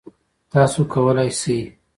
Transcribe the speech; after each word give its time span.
تاسو 0.51 0.79
کولی 0.93 1.29
شئ 1.39 1.57